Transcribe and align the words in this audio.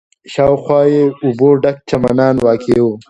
شاوخوا 0.33 0.81
یې 0.93 1.03
اوبو 1.23 1.49
ډک 1.63 1.77
چمنان 1.89 2.35
واقع 2.45 2.77
و. 2.81 2.87